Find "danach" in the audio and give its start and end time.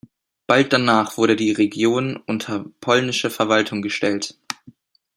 0.73-1.15